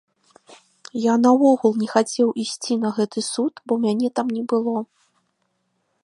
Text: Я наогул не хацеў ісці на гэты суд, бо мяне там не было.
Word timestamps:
Я 1.01 1.13
наогул 1.25 1.71
не 1.81 1.89
хацеў 1.95 2.31
ісці 2.43 2.73
на 2.85 2.89
гэты 2.97 3.19
суд, 3.33 3.53
бо 3.69 3.73
мяне 3.83 4.07
там 4.21 4.27
не 4.39 4.41
было. 4.55 4.75